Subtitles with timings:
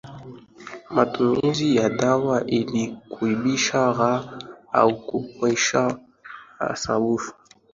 [0.95, 4.39] matumizi ya dawa ili kuibusha raha
[4.71, 5.97] au kuepusha
[6.73, 7.33] usumbufu